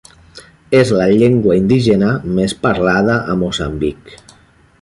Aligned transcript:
És 0.77 0.93
la 0.99 1.05
llengua 1.19 1.59
indígena 1.59 2.09
més 2.39 2.57
parlada 2.67 3.21
a 3.35 3.37
Moçambic. 3.47 4.15